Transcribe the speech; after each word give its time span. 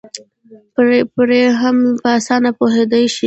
پرې 1.15 1.41
هم 1.61 1.77
په 2.01 2.07
اسانه 2.19 2.49
پوهېدی 2.57 3.03
شي 3.13 3.19